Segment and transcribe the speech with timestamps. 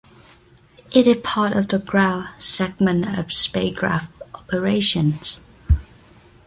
[0.91, 5.41] It is part of the ground segment of spacecraft operations.